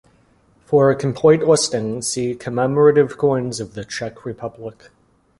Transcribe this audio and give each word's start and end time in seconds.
For 0.65 0.89
a 0.89 0.95
complete 0.95 1.41
listing 1.41 2.01
see 2.01 2.33
Commemorative 2.33 3.19
coins 3.19 3.59
of 3.59 3.75
the 3.75 3.85
Czech 3.85 4.25
Republic. 4.25 4.89